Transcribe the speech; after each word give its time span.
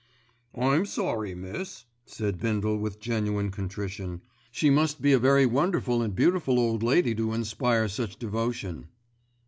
"I'm 0.55 0.87
sorry, 0.87 1.35
miss," 1.35 1.85
said 2.07 2.39
Bindle 2.39 2.79
with 2.79 2.99
genuine 2.99 3.51
contrition. 3.51 4.21
"She 4.49 4.71
must 4.71 4.99
be 4.99 5.13
a 5.13 5.19
very 5.19 5.45
wonderful 5.45 6.01
and 6.01 6.15
beautiful 6.15 6.57
old 6.59 6.81
lady 6.81 7.13
to 7.13 7.33
inspire 7.33 7.87
such 7.87 8.17
devotion." 8.17 8.87